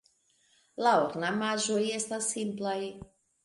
[0.85, 2.77] La ornamaĵoj estas simplaj.